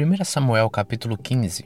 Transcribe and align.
1 0.00 0.24
Samuel 0.24 0.70
capítulo 0.70 1.18
15 1.18 1.64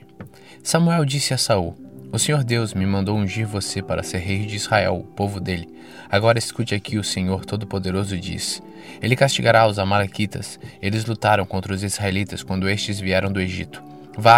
Samuel 0.63 1.05
disse 1.05 1.35
a 1.35 1.37
Saul: 1.37 1.77
O 2.11 2.17
Senhor 2.17 2.43
Deus 2.43 2.73
me 2.73 2.83
mandou 2.83 3.15
ungir 3.15 3.45
você 3.45 3.79
para 3.79 4.01
ser 4.01 4.17
rei 4.17 4.47
de 4.47 4.55
Israel, 4.55 4.95
o 4.95 5.03
povo 5.03 5.39
dele. 5.39 5.69
Agora 6.09 6.39
escute 6.39 6.73
aqui 6.73 6.97
o 6.97 7.03
Senhor 7.03 7.45
Todo-Poderoso 7.45 8.17
diz: 8.17 8.59
Ele 8.99 9.15
castigará 9.15 9.67
os 9.67 9.77
amalequitas. 9.77 10.59
Eles 10.81 11.05
lutaram 11.05 11.45
contra 11.45 11.75
os 11.75 11.83
israelitas 11.83 12.41
quando 12.41 12.67
estes 12.67 12.99
vieram 12.99 13.31
do 13.31 13.39
Egito. 13.39 13.83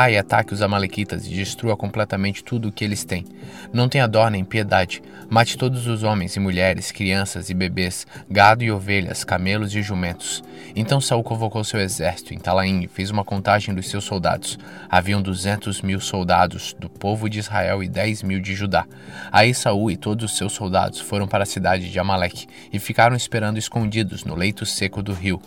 E 0.09 0.17
ataque 0.17 0.53
os 0.53 0.61
Amalequitas 0.61 1.27
e 1.27 1.29
destrua 1.31 1.75
completamente 1.75 2.43
tudo 2.43 2.69
o 2.69 2.71
que 2.71 2.83
eles 2.83 3.03
têm. 3.03 3.25
Não 3.73 3.89
tenha 3.89 4.07
dó 4.07 4.29
nem 4.29 4.43
piedade. 4.43 5.01
Mate 5.29 5.57
todos 5.57 5.85
os 5.87 6.01
homens 6.01 6.35
e 6.35 6.39
mulheres, 6.39 6.91
crianças 6.91 7.49
e 7.49 7.53
bebês, 7.53 8.07
gado 8.29 8.63
e 8.63 8.71
ovelhas, 8.71 9.23
camelos 9.23 9.75
e 9.75 9.81
jumentos. 9.81 10.43
Então 10.75 11.01
Saul 11.01 11.23
convocou 11.23 11.63
seu 11.63 11.79
exército 11.79 12.33
em 12.33 12.37
Talaim 12.37 12.83
e 12.83 12.87
fez 12.87 13.09
uma 13.09 13.25
contagem 13.25 13.75
dos 13.75 13.89
seus 13.89 14.05
soldados. 14.05 14.57
Haviam 14.89 15.21
duzentos 15.21 15.81
mil 15.81 15.99
soldados 15.99 16.73
do 16.79 16.89
povo 16.89 17.29
de 17.29 17.39
Israel 17.39 17.83
e 17.83 17.89
dez 17.89 18.23
mil 18.23 18.39
de 18.39 18.55
Judá. 18.55 18.85
Aí 19.31 19.53
Saul 19.53 19.91
e 19.91 19.97
todos 19.97 20.31
os 20.31 20.37
seus 20.37 20.53
soldados 20.53 21.01
foram 21.01 21.27
para 21.27 21.43
a 21.43 21.47
cidade 21.47 21.91
de 21.91 21.99
Amaleque 21.99 22.47
e 22.71 22.79
ficaram 22.79 23.15
esperando 23.15 23.57
escondidos 23.57 24.23
no 24.23 24.35
leito 24.35 24.65
seco 24.65 25.03
do 25.03 25.11
rio. 25.11 25.41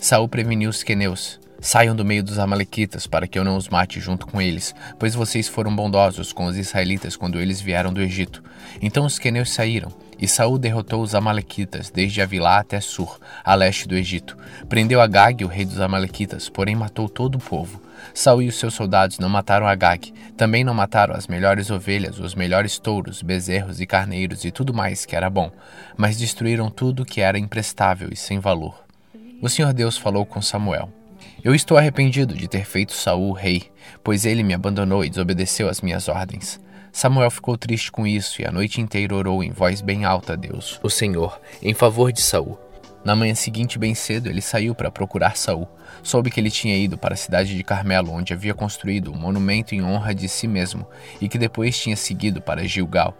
Saul 0.00 0.28
preveniu 0.28 0.70
os 0.70 0.82
queneus. 0.82 1.38
Saiam 1.60 1.94
do 1.94 2.04
meio 2.04 2.22
dos 2.22 2.38
Amalequitas, 2.38 3.08
para 3.08 3.26
que 3.26 3.36
eu 3.36 3.44
não 3.44 3.56
os 3.56 3.68
mate 3.68 3.98
junto 3.98 4.26
com 4.28 4.40
eles, 4.40 4.72
pois 4.96 5.14
vocês 5.14 5.48
foram 5.48 5.74
bondosos 5.74 6.32
com 6.32 6.44
os 6.44 6.56
israelitas 6.56 7.16
quando 7.16 7.40
eles 7.40 7.60
vieram 7.60 7.92
do 7.92 8.00
Egito. 8.00 8.44
Então 8.80 9.04
os 9.04 9.18
queneus 9.18 9.50
saíram, 9.50 9.92
e 10.20 10.28
Saul 10.28 10.56
derrotou 10.56 11.02
os 11.02 11.16
Amalequitas, 11.16 11.90
desde 11.90 12.22
Avilá 12.22 12.58
até 12.58 12.80
Sur, 12.80 13.18
a 13.44 13.56
leste 13.56 13.88
do 13.88 13.96
Egito. 13.96 14.36
Prendeu 14.68 15.00
Agag, 15.00 15.44
o 15.44 15.48
rei 15.48 15.64
dos 15.64 15.80
Amalequitas, 15.80 16.48
porém 16.48 16.76
matou 16.76 17.08
todo 17.08 17.34
o 17.34 17.40
povo. 17.40 17.82
Saul 18.14 18.42
e 18.42 18.48
os 18.48 18.54
seus 18.54 18.74
soldados 18.74 19.18
não 19.18 19.28
mataram 19.28 19.66
Agag, 19.66 20.12
também 20.36 20.62
não 20.62 20.74
mataram 20.74 21.14
as 21.14 21.26
melhores 21.26 21.70
ovelhas, 21.70 22.20
os 22.20 22.36
melhores 22.36 22.78
touros, 22.78 23.20
bezerros 23.20 23.80
e 23.80 23.86
carneiros 23.86 24.44
e 24.44 24.52
tudo 24.52 24.72
mais 24.72 25.04
que 25.04 25.16
era 25.16 25.28
bom, 25.28 25.50
mas 25.96 26.16
destruíram 26.16 26.70
tudo 26.70 27.04
que 27.04 27.20
era 27.20 27.36
imprestável 27.36 28.10
e 28.12 28.16
sem 28.16 28.38
valor. 28.38 28.84
O 29.42 29.48
Senhor 29.48 29.72
Deus 29.72 29.96
falou 29.96 30.24
com 30.24 30.40
Samuel. 30.40 30.97
Eu 31.42 31.54
estou 31.54 31.78
arrependido 31.78 32.34
de 32.34 32.48
ter 32.48 32.64
feito 32.64 32.92
Saul 32.92 33.32
rei, 33.32 33.70
pois 34.02 34.24
ele 34.24 34.42
me 34.42 34.54
abandonou 34.54 35.04
e 35.04 35.08
desobedeceu 35.08 35.68
às 35.68 35.80
minhas 35.80 36.08
ordens. 36.08 36.60
Samuel 36.90 37.30
ficou 37.30 37.56
triste 37.56 37.92
com 37.92 38.04
isso 38.04 38.42
e 38.42 38.44
a 38.44 38.50
noite 38.50 38.80
inteira 38.80 39.14
orou 39.14 39.44
em 39.44 39.52
voz 39.52 39.80
bem 39.80 40.04
alta 40.04 40.32
a 40.32 40.36
Deus, 40.36 40.80
o 40.82 40.90
Senhor, 40.90 41.40
em 41.62 41.72
favor 41.72 42.10
de 42.12 42.20
Saul. 42.20 42.58
Na 43.04 43.14
manhã 43.14 43.36
seguinte, 43.36 43.78
bem 43.78 43.94
cedo, 43.94 44.28
ele 44.28 44.40
saiu 44.40 44.74
para 44.74 44.90
procurar 44.90 45.36
Saul. 45.36 45.68
Soube 46.02 46.28
que 46.28 46.40
ele 46.40 46.50
tinha 46.50 46.76
ido 46.76 46.98
para 46.98 47.14
a 47.14 47.16
cidade 47.16 47.56
de 47.56 47.62
Carmelo, 47.62 48.10
onde 48.10 48.32
havia 48.32 48.52
construído 48.52 49.12
um 49.12 49.16
monumento 49.16 49.76
em 49.76 49.82
honra 49.82 50.12
de 50.12 50.28
si 50.28 50.48
mesmo, 50.48 50.88
e 51.20 51.28
que 51.28 51.38
depois 51.38 51.78
tinha 51.78 51.94
seguido 51.94 52.42
para 52.42 52.66
Gilgal. 52.66 53.16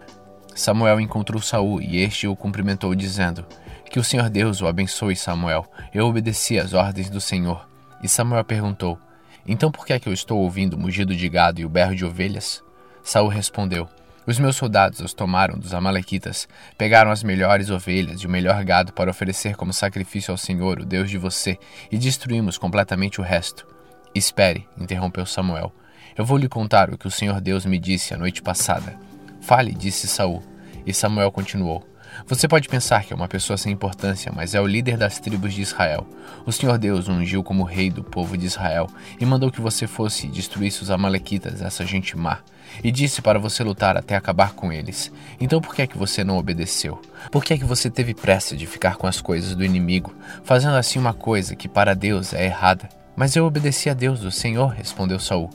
Samuel 0.53 0.99
encontrou 0.99 1.41
Saul 1.41 1.81
e 1.81 1.97
este 2.03 2.27
o 2.27 2.35
cumprimentou 2.35 2.93
dizendo: 2.93 3.45
Que 3.89 3.97
o 3.97 4.03
Senhor 4.03 4.29
Deus 4.29 4.61
o 4.61 4.67
abençoe, 4.67 5.15
Samuel. 5.15 5.65
Eu 5.93 6.05
obedeci 6.05 6.59
às 6.59 6.73
ordens 6.73 7.09
do 7.09 7.21
Senhor. 7.21 7.68
E 8.01 8.07
Samuel 8.07 8.43
perguntou: 8.43 8.99
Então 9.47 9.71
por 9.71 9.85
que 9.85 9.93
é 9.93 9.99
que 9.99 10.07
eu 10.07 10.13
estou 10.13 10.39
ouvindo 10.39 10.75
o 10.75 10.79
mugido 10.79 11.15
de 11.15 11.29
gado 11.29 11.59
e 11.59 11.65
o 11.65 11.69
berro 11.69 11.95
de 11.95 12.05
ovelhas? 12.05 12.63
Saul 13.03 13.27
respondeu: 13.27 13.87
Os 14.25 14.39
meus 14.39 14.55
soldados 14.55 14.99
os 14.99 15.13
tomaram 15.13 15.57
dos 15.57 15.73
amalequitas, 15.73 16.47
pegaram 16.77 17.11
as 17.11 17.23
melhores 17.23 17.69
ovelhas 17.69 18.21
e 18.21 18.27
o 18.27 18.29
melhor 18.29 18.63
gado 18.63 18.93
para 18.93 19.11
oferecer 19.11 19.55
como 19.55 19.73
sacrifício 19.73 20.31
ao 20.31 20.37
Senhor, 20.37 20.79
o 20.79 20.85
Deus 20.85 21.09
de 21.09 21.17
você, 21.17 21.57
e 21.91 21.97
destruímos 21.97 22.57
completamente 22.57 23.19
o 23.19 23.23
resto. 23.23 23.67
Espere, 24.13 24.67
interrompeu 24.77 25.25
Samuel. 25.25 25.73
Eu 26.17 26.25
vou 26.25 26.37
lhe 26.37 26.49
contar 26.49 26.89
o 26.89 26.97
que 26.97 27.07
o 27.07 27.11
Senhor 27.11 27.39
Deus 27.39 27.65
me 27.65 27.79
disse 27.79 28.13
a 28.13 28.17
noite 28.17 28.41
passada. 28.41 28.97
Fale, 29.41 29.73
disse 29.73 30.07
Saul. 30.07 30.43
E 30.85 30.93
Samuel 30.93 31.31
continuou: 31.31 31.88
você 32.27 32.47
pode 32.47 32.67
pensar 32.67 33.03
que 33.03 33.13
é 33.13 33.15
uma 33.15 33.27
pessoa 33.27 33.57
sem 33.57 33.71
importância, 33.71 34.31
mas 34.35 34.53
é 34.53 34.61
o 34.61 34.67
líder 34.67 34.97
das 34.97 35.19
tribos 35.19 35.53
de 35.53 35.61
Israel. 35.61 36.07
O 36.45 36.51
Senhor 36.51 36.77
Deus 36.77 37.07
o 37.07 37.11
ungiu 37.11 37.43
como 37.43 37.63
rei 37.63 37.89
do 37.89 38.03
povo 38.03 38.37
de 38.37 38.45
Israel 38.45 38.87
e 39.19 39.25
mandou 39.25 39.51
que 39.51 39.61
você 39.61 39.87
fosse 39.87 40.27
e 40.27 40.29
destruísse 40.29 40.81
os 40.83 40.91
amalequitas, 40.91 41.61
essa 41.61 41.85
gente 41.85 42.17
má, 42.17 42.39
e 42.83 42.91
disse 42.91 43.21
para 43.21 43.39
você 43.39 43.63
lutar 43.63 43.97
até 43.97 44.15
acabar 44.15 44.53
com 44.53 44.71
eles. 44.71 45.11
Então 45.39 45.61
por 45.61 45.73
que 45.73 45.81
é 45.81 45.87
que 45.87 45.97
você 45.97 46.23
não 46.23 46.37
obedeceu? 46.37 47.01
Por 47.31 47.43
que 47.43 47.53
é 47.53 47.57
que 47.57 47.65
você 47.65 47.89
teve 47.89 48.13
pressa 48.13 48.55
de 48.55 48.65
ficar 48.65 48.95
com 48.95 49.07
as 49.07 49.21
coisas 49.21 49.55
do 49.55 49.65
inimigo, 49.65 50.13
fazendo 50.43 50.75
assim 50.75 50.99
uma 50.99 51.13
coisa 51.13 51.55
que 51.55 51.67
para 51.67 51.95
Deus 51.95 52.33
é 52.33 52.45
errada? 52.45 52.89
Mas 53.15 53.35
eu 53.35 53.45
obedeci 53.45 53.89
a 53.89 53.93
Deus, 53.93 54.23
o 54.23 54.31
Senhor, 54.31 54.67
respondeu 54.67 55.19
Saul. 55.19 55.49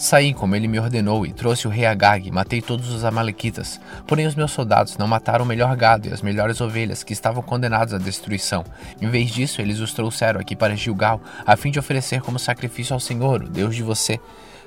Saí 0.00 0.32
como 0.32 0.56
ele 0.56 0.66
me 0.66 0.80
ordenou 0.80 1.26
e 1.26 1.32
trouxe 1.32 1.68
o 1.68 1.70
rei 1.70 1.84
Agag 1.84 2.26
e 2.26 2.32
matei 2.32 2.62
todos 2.62 2.88
os 2.88 3.04
amalequitas. 3.04 3.78
Porém 4.06 4.26
os 4.26 4.34
meus 4.34 4.50
soldados 4.50 4.96
não 4.96 5.06
mataram 5.06 5.44
o 5.44 5.46
melhor 5.46 5.76
gado 5.76 6.08
e 6.08 6.10
as 6.10 6.22
melhores 6.22 6.58
ovelhas 6.62 7.04
que 7.04 7.12
estavam 7.12 7.42
condenados 7.42 7.92
à 7.92 7.98
destruição. 7.98 8.64
Em 8.98 9.10
vez 9.10 9.30
disso, 9.30 9.60
eles 9.60 9.78
os 9.78 9.92
trouxeram 9.92 10.40
aqui 10.40 10.56
para 10.56 10.74
Gilgal, 10.74 11.20
a 11.44 11.54
fim 11.54 11.70
de 11.70 11.78
oferecer 11.78 12.22
como 12.22 12.38
sacrifício 12.38 12.94
ao 12.94 12.98
Senhor, 12.98 13.42
o 13.42 13.48
Deus 13.50 13.76
de 13.76 13.82
você. 13.82 14.18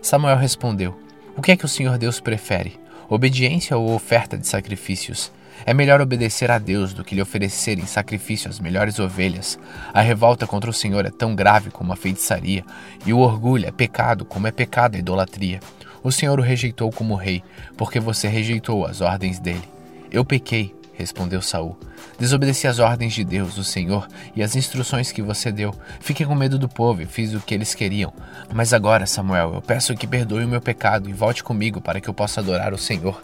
Samuel 0.04 0.38
respondeu: 0.38 0.96
O 1.36 1.42
que 1.42 1.52
é 1.52 1.58
que 1.58 1.66
o 1.66 1.68
Senhor 1.68 1.98
Deus 1.98 2.20
prefere? 2.20 2.80
Obediência 3.10 3.76
ou 3.76 3.96
oferta 3.96 4.38
de 4.38 4.48
sacrifícios? 4.48 5.32
É 5.66 5.74
melhor 5.74 6.02
obedecer 6.02 6.52
a 6.52 6.58
Deus 6.58 6.94
do 6.94 7.04
que 7.04 7.16
lhe 7.16 7.22
oferecer 7.22 7.80
em 7.80 7.86
sacrifício 7.86 8.50
as 8.50 8.60
melhores 8.60 9.00
ovelhas. 9.00 9.58
A 9.94 10.02
revolta 10.02 10.46
contra 10.46 10.70
o 10.70 10.74
Senhor 10.74 11.06
é 11.06 11.10
tão 11.12 11.36
grave 11.36 11.70
como 11.70 11.94
a 11.94 11.96
feitiçaria, 11.96 12.66
e 13.06 13.14
o 13.14 13.20
orgulho 13.20 13.68
é 13.68 13.72
pecado 13.72 14.26
como 14.26 14.48
é 14.48 14.52
pecado 14.52 14.96
a 14.96 15.00
idolatria. 15.00 15.60
O 16.04 16.12
Senhor 16.12 16.40
o 16.40 16.44
rejeitou 16.44 16.92
como 16.92 17.16
rei, 17.16 17.42
porque 17.78 18.00
você 18.00 18.28
rejeitou 18.28 18.86
as 18.86 19.00
ordens 19.00 19.40
dele. 19.40 19.64
Eu 20.12 20.26
pequei, 20.26 20.76
respondeu 20.94 21.42
Saul. 21.42 21.78
Desobedeci 22.20 22.68
as 22.68 22.80
ordens 22.80 23.14
de 23.14 23.24
Deus, 23.24 23.58
o 23.58 23.64
Senhor, 23.64 24.08
e 24.36 24.44
as 24.44 24.56
instruções 24.56 25.12
que 25.12 25.22
você 25.22 25.52
deu. 25.52 25.74
Fiquei 26.00 26.26
com 26.26 26.36
medo 26.36 26.60
do 26.60 26.70
povo 26.70 27.02
e 27.02 27.06
fiz 27.06 27.34
o 27.34 27.40
que 27.40 27.54
eles 27.54 27.74
queriam. 27.74 28.14
Mas 28.54 28.74
agora, 28.74 29.06
Samuel, 29.06 29.56
eu 29.56 29.62
peço 29.62 29.96
que 29.96 30.06
perdoe 30.06 30.46
o 30.46 30.48
meu 30.48 30.62
pecado 30.62 31.10
e 31.10 31.14
volte 31.14 31.44
comigo 31.44 31.82
para 31.82 32.00
que 32.00 32.10
eu 32.10 32.14
possa 32.14 32.42
adorar 32.42 32.74
o 32.74 32.78
Senhor. 32.78 33.22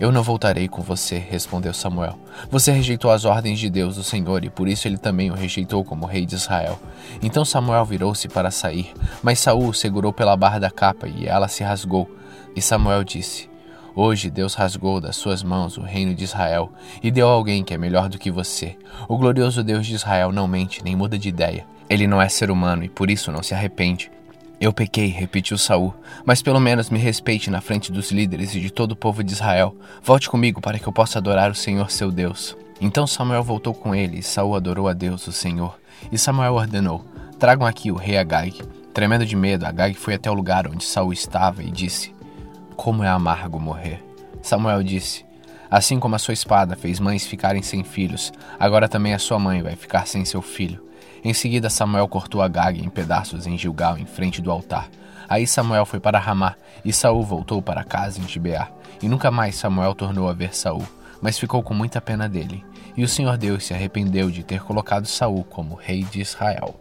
Eu 0.00 0.10
não 0.10 0.22
voltarei 0.22 0.66
com 0.66 0.80
você, 0.80 1.18
respondeu 1.18 1.74
Samuel. 1.74 2.18
Você 2.50 2.72
rejeitou 2.72 3.10
as 3.10 3.26
ordens 3.26 3.58
de 3.58 3.68
Deus, 3.68 3.98
o 3.98 4.02
Senhor, 4.02 4.42
e 4.42 4.48
por 4.48 4.66
isso 4.66 4.88
ele 4.88 4.96
também 4.96 5.30
o 5.30 5.34
rejeitou 5.34 5.84
como 5.84 6.06
rei 6.06 6.24
de 6.24 6.36
Israel. 6.36 6.80
Então 7.22 7.44
Samuel 7.44 7.84
virou-se 7.84 8.26
para 8.26 8.50
sair, 8.50 8.94
mas 9.22 9.40
Saul 9.40 9.68
o 9.68 9.74
segurou 9.74 10.10
pela 10.10 10.34
barra 10.38 10.58
da 10.58 10.70
capa 10.70 11.06
e 11.06 11.26
ela 11.26 11.48
se 11.48 11.62
rasgou. 11.62 12.10
E 12.56 12.62
Samuel 12.62 13.04
disse: 13.04 13.50
Hoje 13.94 14.30
Deus 14.30 14.54
rasgou 14.54 15.02
das 15.02 15.16
suas 15.16 15.42
mãos 15.42 15.76
o 15.76 15.82
reino 15.82 16.14
de 16.14 16.24
Israel 16.24 16.72
e 17.02 17.10
deu 17.10 17.28
a 17.28 17.32
alguém 17.32 17.62
que 17.62 17.74
é 17.74 17.78
melhor 17.78 18.08
do 18.08 18.18
que 18.18 18.30
você. 18.30 18.78
O 19.06 19.18
glorioso 19.18 19.62
Deus 19.62 19.86
de 19.86 19.94
Israel 19.94 20.32
não 20.32 20.48
mente 20.48 20.82
nem 20.82 20.96
muda 20.96 21.18
de 21.18 21.28
ideia. 21.28 21.66
Ele 21.90 22.06
não 22.06 22.22
é 22.22 22.28
ser 22.30 22.50
humano 22.50 22.82
e 22.84 22.88
por 22.88 23.10
isso 23.10 23.30
não 23.30 23.42
se 23.42 23.52
arrepende. 23.52 24.10
Eu 24.60 24.74
pequei, 24.74 25.06
repetiu 25.06 25.56
Saul, 25.56 25.94
mas 26.22 26.42
pelo 26.42 26.60
menos 26.60 26.90
me 26.90 26.98
respeite 26.98 27.48
na 27.48 27.62
frente 27.62 27.90
dos 27.90 28.12
líderes 28.12 28.54
e 28.54 28.60
de 28.60 28.70
todo 28.70 28.92
o 28.92 28.96
povo 28.96 29.24
de 29.24 29.32
Israel. 29.32 29.74
Volte 30.02 30.28
comigo 30.28 30.60
para 30.60 30.78
que 30.78 30.86
eu 30.86 30.92
possa 30.92 31.18
adorar 31.18 31.50
o 31.50 31.54
Senhor 31.54 31.90
seu 31.90 32.12
Deus. 32.12 32.54
Então 32.78 33.06
Samuel 33.06 33.42
voltou 33.42 33.72
com 33.72 33.94
ele, 33.94 34.18
e 34.18 34.22
Saul 34.22 34.54
adorou 34.54 34.86
a 34.86 34.92
Deus, 34.92 35.26
o 35.26 35.32
Senhor. 35.32 35.80
E 36.12 36.18
Samuel 36.18 36.52
ordenou: 36.52 37.02
Tragam 37.38 37.66
aqui 37.66 37.90
o 37.90 37.96
rei 37.96 38.18
Agag. 38.18 38.62
Tremendo 38.92 39.24
de 39.24 39.34
medo, 39.34 39.64
Agag 39.64 39.94
foi 39.94 40.12
até 40.12 40.30
o 40.30 40.34
lugar 40.34 40.68
onde 40.68 40.84
Saul 40.84 41.14
estava 41.14 41.62
e 41.62 41.70
disse: 41.70 42.14
Como 42.76 43.02
é 43.02 43.08
amargo 43.08 43.58
morrer. 43.58 44.04
Samuel 44.42 44.82
disse: 44.82 45.24
Assim 45.70 45.98
como 45.98 46.16
a 46.16 46.18
sua 46.18 46.34
espada 46.34 46.76
fez 46.76 47.00
mães 47.00 47.26
ficarem 47.26 47.62
sem 47.62 47.82
filhos, 47.82 48.30
agora 48.58 48.90
também 48.90 49.14
a 49.14 49.18
sua 49.18 49.38
mãe 49.38 49.62
vai 49.62 49.74
ficar 49.74 50.06
sem 50.06 50.22
seu 50.26 50.42
filho. 50.42 50.89
Em 51.22 51.34
seguida, 51.34 51.68
Samuel 51.68 52.08
cortou 52.08 52.40
Agag 52.40 52.82
em 52.82 52.88
pedaços 52.88 53.46
em 53.46 53.58
Gilgal, 53.58 53.98
em 53.98 54.06
frente 54.06 54.40
do 54.40 54.50
altar. 54.50 54.88
Aí 55.28 55.46
Samuel 55.46 55.84
foi 55.84 56.00
para 56.00 56.18
Ramá, 56.18 56.56
e 56.84 56.92
Saul 56.92 57.22
voltou 57.22 57.60
para 57.60 57.84
casa 57.84 58.20
em 58.20 58.26
Gibeá. 58.26 58.68
E 59.02 59.08
nunca 59.08 59.30
mais 59.30 59.54
Samuel 59.54 59.94
tornou 59.94 60.28
a 60.28 60.32
ver 60.32 60.54
Saul, 60.54 60.86
mas 61.20 61.38
ficou 61.38 61.62
com 61.62 61.74
muita 61.74 62.00
pena 62.00 62.28
dele. 62.28 62.64
E 62.96 63.04
o 63.04 63.08
Senhor 63.08 63.36
Deus 63.36 63.64
se 63.64 63.74
arrependeu 63.74 64.30
de 64.30 64.42
ter 64.42 64.62
colocado 64.62 65.06
Saul 65.06 65.44
como 65.44 65.74
rei 65.74 66.02
de 66.04 66.20
Israel. 66.20 66.80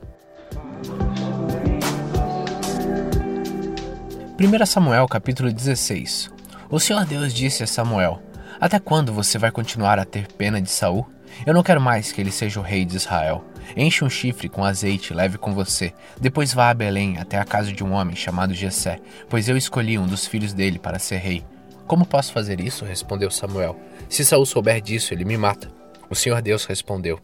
1 4.40 4.66
Samuel 4.66 5.06
capítulo 5.06 5.52
16 5.52 6.32
O 6.70 6.80
Senhor 6.80 7.06
Deus 7.06 7.34
disse 7.34 7.62
a 7.62 7.68
Samuel: 7.68 8.22
Até 8.60 8.80
quando 8.80 9.12
você 9.12 9.38
vai 9.38 9.52
continuar 9.52 10.00
a 10.00 10.06
ter 10.06 10.32
pena 10.32 10.62
de 10.62 10.70
Saul? 10.70 11.06
Eu 11.46 11.54
não 11.54 11.62
quero 11.62 11.82
mais 11.82 12.12
que 12.12 12.22
ele 12.22 12.32
seja 12.32 12.60
o 12.60 12.64
rei 12.64 12.86
de 12.86 12.96
Israel. 12.96 13.44
Enche 13.76 14.04
um 14.04 14.10
chifre 14.10 14.50
com 14.50 14.66
azeite 14.66 15.12
e 15.12 15.16
leve 15.16 15.38
com 15.38 15.54
você. 15.54 15.94
Depois 16.20 16.54
vá 16.54 16.70
a 16.70 16.74
Belém, 16.74 17.18
até 17.18 17.38
a 17.38 17.46
casa 17.46 17.72
de 17.72 17.84
um 17.84 17.92
homem 17.94 18.16
chamado 18.16 18.54
Jessé, 18.54 19.00
pois 19.30 19.48
eu 19.48 19.58
escolhi 19.58 19.98
um 19.98 20.08
dos 20.08 20.26
filhos 20.26 20.54
dele 20.54 20.80
para 20.80 21.00
ser 21.00 21.18
rei. 21.18 21.44
Como 21.88 22.06
posso 22.06 22.32
fazer 22.32 22.60
isso? 22.60 22.86
respondeu 22.86 23.32
Samuel. 23.32 23.80
Se 24.08 24.24
Saul 24.24 24.46
souber 24.46 24.82
disso, 24.82 25.14
ele 25.14 25.26
me 25.26 25.38
mata. 25.38 25.72
O 26.10 26.16
Senhor 26.16 26.42
Deus 26.42 26.66
respondeu: 26.66 27.20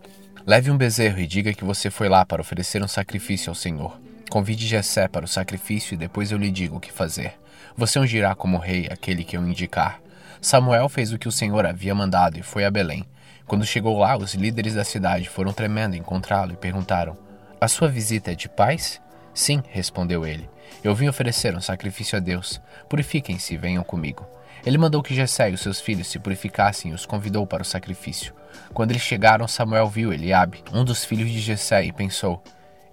Leve 0.45 0.69
um 0.69 0.77
bezerro 0.77 1.19
e 1.19 1.27
diga 1.27 1.53
que 1.53 1.63
você 1.63 1.89
foi 1.89 2.07
lá 2.09 2.25
para 2.25 2.41
oferecer 2.41 2.83
um 2.83 2.87
sacrifício 2.87 3.49
ao 3.49 3.55
Senhor. 3.55 3.99
Convide 4.29 4.67
Jessé 4.67 5.07
para 5.07 5.25
o 5.25 5.27
sacrifício 5.27 5.93
e 5.93 5.97
depois 5.97 6.31
eu 6.31 6.37
lhe 6.37 6.51
digo 6.51 6.77
o 6.77 6.79
que 6.79 6.91
fazer. 6.91 7.33
Você 7.77 7.99
ungirá 7.99 8.35
como 8.35 8.57
rei 8.57 8.87
aquele 8.89 9.23
que 9.23 9.37
eu 9.37 9.47
indicar. 9.47 9.99
Samuel 10.41 10.87
fez 10.89 11.11
o 11.11 11.17
que 11.17 11.27
o 11.27 11.31
Senhor 11.31 11.65
havia 11.65 11.95
mandado 11.95 12.37
e 12.37 12.43
foi 12.43 12.65
a 12.65 12.71
Belém. 12.71 13.05
Quando 13.47 13.63
chegou 13.65 13.99
lá, 13.99 14.17
os 14.17 14.33
líderes 14.33 14.73
da 14.73 14.83
cidade 14.83 15.29
foram 15.29 15.53
tremendo 15.53 15.95
encontrá-lo 15.95 16.53
e 16.53 16.57
perguntaram: 16.57 17.15
A 17.61 17.67
sua 17.67 17.87
visita 17.87 18.31
é 18.31 18.35
de 18.35 18.49
paz? 18.49 18.99
Sim, 19.33 19.61
respondeu 19.69 20.25
ele. 20.25 20.49
Eu 20.83 20.95
vim 20.95 21.07
oferecer 21.07 21.55
um 21.55 21.61
sacrifício 21.61 22.17
a 22.17 22.19
Deus. 22.19 22.59
Purifiquem-se 22.89 23.53
e 23.53 23.57
venham 23.57 23.83
comigo. 23.83 24.25
Ele 24.65 24.79
mandou 24.79 25.03
que 25.03 25.13
Jessé 25.13 25.51
e 25.51 25.53
os 25.53 25.61
seus 25.61 25.79
filhos 25.79 26.07
se 26.07 26.17
purificassem 26.17 26.89
e 26.89 26.93
os 26.95 27.05
convidou 27.05 27.45
para 27.45 27.61
o 27.61 27.65
sacrifício. 27.65 28.33
Quando 28.73 28.91
eles 28.91 29.03
chegaram, 29.03 29.47
Samuel 29.47 29.87
viu 29.87 30.11
Eliabe, 30.11 30.63
um 30.73 30.83
dos 30.83 31.05
filhos 31.05 31.29
de 31.29 31.39
Jessé, 31.39 31.85
e 31.85 31.91
pensou: 31.91 32.43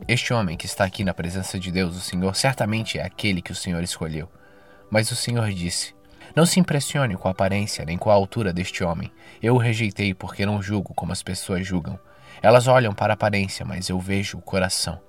Este 0.06 0.34
homem 0.34 0.58
que 0.58 0.66
está 0.66 0.84
aqui 0.84 1.02
na 1.02 1.14
presença 1.14 1.58
de 1.58 1.70
Deus, 1.70 1.96
o 1.96 2.00
Senhor, 2.00 2.36
certamente 2.36 2.98
é 2.98 3.04
aquele 3.04 3.40
que 3.40 3.52
o 3.52 3.56
Senhor 3.56 3.82
escolheu. 3.82 4.28
Mas 4.90 5.10
o 5.10 5.16
Senhor 5.16 5.50
disse: 5.50 5.94
Não 6.34 6.46
se 6.46 6.58
impressione 6.60 7.16
com 7.16 7.28
a 7.28 7.32
aparência 7.32 7.84
nem 7.84 7.98
com 7.98 8.10
a 8.10 8.14
altura 8.14 8.52
deste 8.52 8.82
homem. 8.82 9.10
Eu 9.42 9.54
o 9.54 9.58
rejeitei 9.58 10.14
porque 10.14 10.46
não 10.46 10.62
julgo 10.62 10.94
como 10.94 11.12
as 11.12 11.22
pessoas 11.22 11.66
julgam. 11.66 11.98
Elas 12.40 12.66
olham 12.66 12.92
para 12.92 13.12
a 13.12 13.14
aparência, 13.14 13.64
mas 13.64 13.88
eu 13.88 13.98
vejo 13.98 14.38
o 14.38 14.42
coração. 14.42 15.00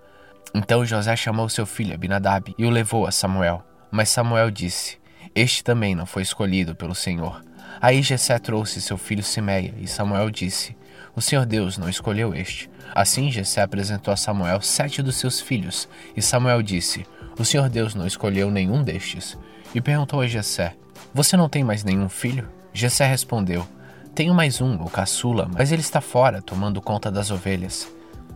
Então 0.53 0.85
José 0.85 1.15
chamou 1.15 1.49
seu 1.49 1.65
filho 1.65 1.93
Abinadab 1.93 2.53
e 2.57 2.65
o 2.65 2.69
levou 2.69 3.07
a 3.07 3.11
Samuel. 3.11 3.63
Mas 3.91 4.09
Samuel 4.09 4.51
disse: 4.51 5.01
este 5.35 5.63
também 5.63 5.95
não 5.95 6.05
foi 6.05 6.21
escolhido 6.21 6.75
pelo 6.75 6.93
Senhor. 6.93 7.43
Aí 7.81 8.03
Jessé 8.03 8.37
trouxe 8.37 8.79
seu 8.79 8.99
filho 8.99 9.23
Simeia, 9.23 9.73
e 9.79 9.87
Samuel 9.87 10.29
disse: 10.29 10.77
O 11.15 11.21
Senhor 11.21 11.45
Deus 11.45 11.75
não 11.75 11.89
escolheu 11.89 12.35
este. 12.35 12.69
Assim 12.93 13.31
Jessé 13.31 13.61
apresentou 13.61 14.13
a 14.13 14.17
Samuel 14.17 14.61
sete 14.61 15.01
dos 15.01 15.15
seus 15.15 15.41
filhos, 15.41 15.89
e 16.15 16.21
Samuel 16.21 16.61
disse: 16.61 17.03
O 17.37 17.43
Senhor 17.43 17.67
Deus 17.67 17.95
não 17.95 18.05
escolheu 18.05 18.51
nenhum 18.51 18.83
destes. 18.83 19.37
E 19.73 19.81
perguntou 19.81 20.21
a 20.21 20.27
Jessé: 20.27 20.75
Você 21.13 21.37
não 21.37 21.47
tem 21.47 21.63
mais 21.63 21.83
nenhum 21.83 22.09
filho? 22.09 22.49
Jessé 22.73 23.05
respondeu: 23.05 23.67
Tenho 24.15 24.33
mais 24.33 24.61
um, 24.61 24.81
o 24.81 24.89
caçula, 24.89 25.47
mas 25.53 25.71
ele 25.71 25.81
está 25.81 26.01
fora, 26.01 26.41
tomando 26.41 26.81
conta 26.81 27.11
das 27.11 27.29
ovelhas. 27.29 27.87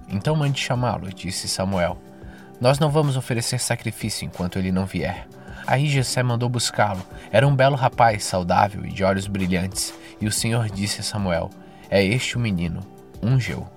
Então 0.08 0.36
mande 0.36 0.60
chamá-lo, 0.60 1.12
disse 1.12 1.48
Samuel. 1.48 1.98
Nós 2.62 2.78
não 2.78 2.92
vamos 2.92 3.18
oferecer 3.18 3.60
sacrifício 3.60 4.26
enquanto 4.26 4.60
ele 4.60 4.72
não 4.72 4.86
vier. 4.86 5.28
Aí 5.66 5.88
Jessé 5.88 6.22
mandou 6.22 6.48
buscá-lo. 6.48 7.02
Era 7.32 7.48
um 7.48 7.56
belo 7.56 7.76
rapaz, 7.76 8.24
saudável 8.24 8.86
e 8.86 8.92
de 8.92 9.04
olhos 9.04 9.26
brilhantes. 9.26 9.92
E 10.22 10.28
o 10.28 10.32
Senhor 10.32 10.70
disse 10.70 11.02
a 11.02 11.04
Samuel: 11.04 11.50
É 11.90 12.04
este 12.04 12.38
o 12.38 12.40
menino. 12.40 12.82
Ungeu. 13.24 13.68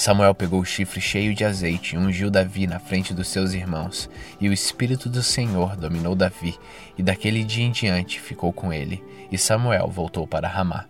Samuel 0.00 0.34
pegou 0.34 0.60
o 0.60 0.64
chifre 0.64 0.98
cheio 0.98 1.34
de 1.34 1.44
azeite 1.44 1.94
e 1.94 1.98
ungiu 1.98 2.30
Davi 2.30 2.66
na 2.66 2.78
frente 2.78 3.12
dos 3.12 3.28
seus 3.28 3.52
irmãos. 3.52 4.08
E 4.40 4.48
o 4.48 4.52
Espírito 4.52 5.10
do 5.10 5.22
Senhor 5.22 5.76
dominou 5.76 6.14
Davi, 6.14 6.58
e 6.96 7.02
daquele 7.02 7.44
dia 7.44 7.66
em 7.66 7.70
diante 7.70 8.18
ficou 8.18 8.50
com 8.50 8.72
ele. 8.72 9.04
E 9.30 9.36
Samuel 9.36 9.88
voltou 9.88 10.26
para 10.26 10.48
Ramá. 10.48 10.86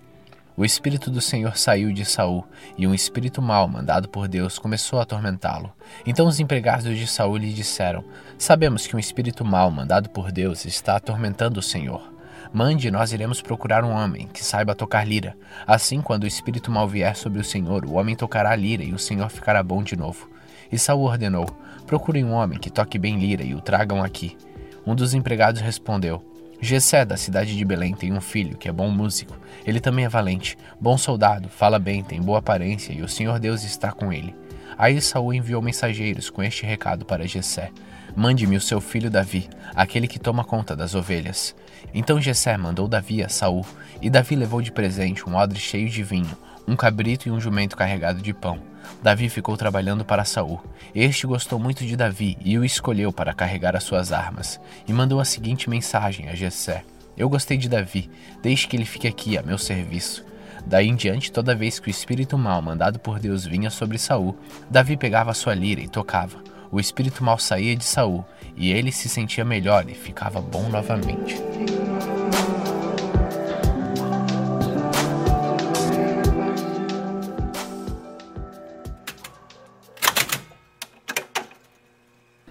O 0.57 0.65
espírito 0.65 1.11
do 1.11 1.21
Senhor 1.21 1.57
saiu 1.57 1.93
de 1.93 2.05
Saul, 2.05 2.47
e 2.79 2.87
um 2.87 2.95
espírito 2.95 3.43
mau 3.43 3.67
mandado 3.67 4.09
por 4.09 4.29
Deus 4.29 4.61
começou 4.61 5.01
a 5.01 5.03
atormentá-lo. 5.03 5.73
Então 6.07 6.29
os 6.29 6.39
empregados 6.39 6.97
de 6.97 7.07
Saul 7.09 7.37
lhe 7.37 7.53
disseram: 7.53 8.05
Sabemos 8.39 8.87
que 8.87 8.95
um 8.95 9.01
espírito 9.01 9.45
mau 9.45 9.73
mandado 9.73 10.09
por 10.11 10.31
Deus 10.31 10.65
está 10.65 10.95
atormentando 10.95 11.59
o 11.59 11.63
Senhor. 11.65 12.20
Mande, 12.53 12.91
nós 12.91 13.13
iremos 13.13 13.41
procurar 13.41 13.85
um 13.85 13.93
homem 13.93 14.27
que 14.27 14.45
saiba 14.45 14.75
tocar 14.75 15.07
lira. 15.07 15.37
Assim, 15.65 16.01
quando 16.01 16.25
o 16.25 16.27
espírito 16.27 16.71
mau 16.71 16.89
vier 16.89 17.15
sobre 17.15 17.39
o 17.39 17.45
Senhor, 17.45 17.85
o 17.85 17.93
homem 17.93 18.17
tocará 18.17 18.55
lira 18.57 18.83
e 18.83 18.93
o 18.93 18.99
Senhor 18.99 19.31
ficará 19.31 19.63
bom 19.63 19.85
de 19.85 19.95
novo. 19.97 20.29
E 20.71 20.79
Saul 20.79 21.05
ordenou: 21.05 21.47
Procurem 21.87 22.25
um 22.25 22.33
homem 22.33 22.59
que 22.59 22.69
toque 22.69 22.99
bem 22.99 23.19
lira 23.19 23.45
e 23.45 23.55
o 23.55 23.61
tragam 23.61 24.03
aqui. 24.03 24.37
Um 24.85 24.97
dos 24.97 25.15
empregados 25.15 25.61
respondeu: 25.61 26.25
Gessé, 26.61 27.05
da 27.05 27.17
cidade 27.17 27.57
de 27.57 27.65
Belém, 27.65 27.95
tem 27.95 28.13
um 28.13 28.21
filho 28.21 28.57
que 28.57 28.69
é 28.69 28.73
bom 28.73 28.91
músico. 28.91 29.39
Ele 29.65 29.79
também 29.79 30.05
é 30.05 30.09
valente, 30.09 30.59
bom 30.81 30.99
soldado, 30.99 31.49
fala 31.49 31.79
bem, 31.79 32.03
tem 32.03 32.21
boa 32.21 32.41
aparência 32.41 32.93
e 32.93 33.01
o 33.01 33.09
Senhor 33.09 33.39
Deus 33.39 33.63
está 33.63 33.93
com 33.93 34.13
ele. 34.13 34.35
Aí 34.77 35.01
Saul 35.01 35.35
enviou 35.35 35.63
mensageiros 35.63 36.31
com 36.31 36.43
este 36.43 36.67
recado 36.67 37.05
para 37.05 37.29
Gessé: 37.29 37.71
Mande-me 38.17 38.57
o 38.57 38.61
seu 38.61 38.81
filho 38.81 39.11
Davi, 39.11 39.49
aquele 39.75 40.09
que 40.09 40.19
toma 40.19 40.45
conta 40.45 40.75
das 40.75 40.95
ovelhas. 40.95 41.55
Então 41.95 42.21
Gessé 42.21 42.57
mandou 42.57 42.89
Davi 42.89 43.23
a 43.23 43.29
Saul, 43.29 43.65
e 44.01 44.11
Davi 44.11 44.37
levou 44.37 44.61
de 44.61 44.73
presente 44.73 45.29
um 45.29 45.35
odre 45.35 45.59
cheio 45.59 45.89
de 45.89 46.03
vinho, 46.03 46.37
um 46.67 46.77
cabrito 46.77 47.29
e 47.29 47.33
um 47.33 47.41
jumento 47.41 47.77
carregado 47.77 48.21
de 48.21 48.33
pão. 48.33 48.59
Davi 49.03 49.29
ficou 49.29 49.57
trabalhando 49.57 50.05
para 50.05 50.25
Saul. 50.25 50.61
Este 50.95 51.27
gostou 51.27 51.59
muito 51.59 51.85
de 51.85 51.97
Davi 51.97 52.37
e 52.45 52.59
o 52.59 52.65
escolheu 52.65 53.13
para 53.13 53.35
carregar 53.35 53.77
as 53.77 53.85
suas 53.85 54.13
armas, 54.13 54.61
e 54.87 54.93
mandou 54.93 55.21
a 55.21 55.25
seguinte 55.25 55.71
mensagem 55.71 56.29
a 56.29 56.35
Jessé: 56.35 56.85
Eu 57.17 57.29
gostei 57.29 57.57
de 57.57 57.69
Davi, 57.69 58.11
deixe 58.43 58.67
que 58.67 58.77
ele 58.77 58.85
fique 58.85 59.09
aqui 59.09 59.39
a 59.39 59.43
meu 59.43 59.59
serviço. 59.59 60.25
Daí 60.67 60.89
em 60.89 60.95
diante, 60.95 61.33
toda 61.33 61.55
vez 61.55 61.79
que 61.79 61.89
o 61.89 61.91
espírito 61.91 62.37
mau 62.37 62.61
mandado 62.61 62.99
por 62.99 63.19
Deus 63.19 63.47
vinha 63.47 63.71
sobre 63.71 63.99
Saul, 63.99 64.37
Davi 64.71 64.97
pegava 64.97 65.33
sua 65.33 65.55
lira 65.55 65.81
e 65.81 65.89
tocava. 65.89 66.50
O 66.73 66.79
espírito 66.79 67.25
mau 67.25 67.39
saía 67.39 67.75
de 67.75 67.85
Saul, 67.85 68.25
e 68.57 68.71
ele 68.71 68.93
se 68.93 69.09
sentia 69.09 69.45
melhor 69.45 69.89
e 69.91 69.95
ficava 69.95 70.41
bom 70.41 70.69
novamente. 70.69 71.35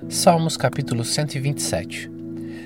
2 0.02 0.16
Salmos 0.16 0.58
capítulo 0.58 1.06
127 1.06 2.19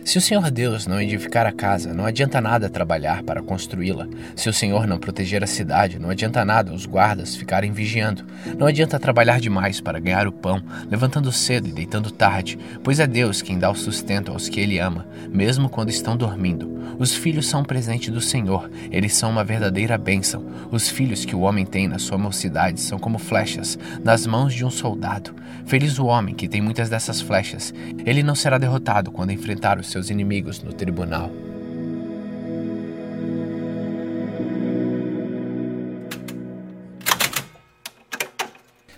se 0.04 0.18
o 0.18 0.22
Senhor 0.22 0.52
Deus 0.52 0.86
não 0.86 1.02
edificar 1.02 1.46
a 1.46 1.52
casa, 1.52 1.94
não 1.94 2.06
adianta 2.06 2.42
nada 2.42 2.70
trabalhar 2.70 3.24
para 3.24 3.42
construí-la. 3.42 4.08
Se 4.36 4.50
o 4.50 4.54
Senhor 4.54 4.86
não 4.86 5.00
proteger 5.00 5.44
a 5.44 5.48
cidade, 5.48 5.98
não 5.98 6.10
adianta 6.10 6.44
nada 6.44 6.74
os 6.74 6.86
guardas 6.86 7.36
ficarem 7.36 7.72
vigiando. 7.72 8.26
Não 8.58 8.68
adianta 8.68 9.00
trabalhar 9.00 9.40
demais 9.40 9.80
para 9.80 10.00
ganhar 10.00 10.28
o 10.28 10.32
pão, 10.32 10.62
levantando 10.92 11.32
cedo 11.32 11.70
e 11.70 11.72
deitando 11.72 12.12
tarde, 12.12 12.60
pois 12.84 13.00
é 13.00 13.08
Deus 13.08 13.42
quem 13.42 13.58
dá 13.58 13.72
o 13.72 13.76
sustento 13.76 14.32
aos 14.32 14.50
que 14.50 14.60
Ele 14.60 14.78
ama, 14.78 15.08
mesmo 15.30 15.70
quando 15.70 15.90
estão 15.90 16.18
dormindo. 16.18 16.74
Os 17.00 17.16
filhos 17.16 17.48
são 17.48 17.62
um 17.62 17.66
presente 17.66 18.12
do 18.12 18.22
Senhor, 18.22 18.70
eles 18.92 19.16
são 19.16 19.32
uma 19.32 19.44
verdadeira 19.44 19.98
bênção. 19.98 20.46
Os 20.70 20.90
filhos 20.90 21.26
que 21.26 21.36
o 21.36 21.42
homem 21.42 21.66
tem 21.66 21.88
na 21.88 21.98
sua 21.98 22.18
mocidade 22.18 22.80
são 22.80 23.00
como 23.00 23.18
flechas 23.18 23.80
nas 24.04 24.28
mãos 24.28 24.54
de 24.54 24.66
um 24.66 24.70
soldado. 24.70 25.34
Feliz 25.66 25.98
o 25.98 26.06
homem 26.06 26.36
que 26.36 26.48
tem 26.48 26.62
muitas 26.62 26.90
dessas 26.90 27.22
flechas. 27.22 27.74
Ele 28.06 28.22
não 28.22 28.36
será 28.36 28.58
derrotado 28.58 29.12
quando 29.12 29.32
enfrentar 29.32 29.80
os 29.80 29.88
seus 29.94 30.10
inimigos 30.10 30.62
no 30.64 30.74
tribunal. 30.74 31.30